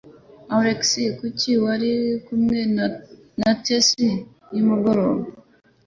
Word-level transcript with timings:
Alex, 0.55 0.81
kuki 1.19 1.51
wari 1.63 1.91
kumwe 2.25 2.59
na 3.41 3.51
Tessa 3.63 4.09
nimugoroba? 4.51 5.23